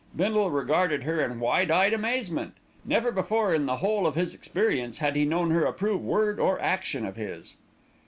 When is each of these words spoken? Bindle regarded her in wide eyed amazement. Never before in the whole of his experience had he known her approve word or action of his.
Bindle 0.15 0.49
regarded 0.49 1.03
her 1.03 1.23
in 1.23 1.39
wide 1.39 1.69
eyed 1.69 1.93
amazement. 1.93 2.55
Never 2.83 3.11
before 3.11 3.53
in 3.53 3.67
the 3.67 3.75
whole 3.75 4.07
of 4.07 4.15
his 4.15 4.33
experience 4.33 4.97
had 4.97 5.15
he 5.15 5.25
known 5.25 5.51
her 5.51 5.63
approve 5.65 6.01
word 6.03 6.39
or 6.39 6.59
action 6.59 7.05
of 7.05 7.17
his. 7.17 7.55